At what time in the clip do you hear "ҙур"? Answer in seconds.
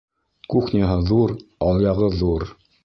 1.11-1.37, 2.21-2.53